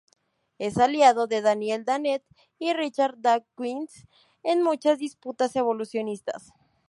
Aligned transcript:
Es 0.57 0.79
aliado 0.79 1.27
de 1.27 1.43
Daniel 1.43 1.85
Dennett 1.85 2.25
y 2.57 2.73
Richard 2.73 3.17
Dawkins 3.19 4.07
en 4.41 4.63
muchas 4.63 4.97
disputas 4.97 5.55
evolucionistas. 5.55 6.51